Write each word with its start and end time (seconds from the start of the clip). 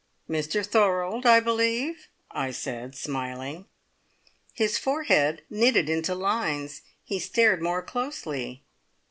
"Mr 0.27 0.65
Thorold, 0.65 1.27
I 1.27 1.39
believe?" 1.39 2.07
I 2.31 2.49
said 2.49 2.95
smiling. 2.95 3.67
His 4.51 4.75
forehead 4.79 5.43
knitted 5.47 5.91
into 5.91 6.15
lines; 6.15 6.81
he 7.03 7.19
stared 7.19 7.61
more 7.61 7.83
closely. 7.83 8.63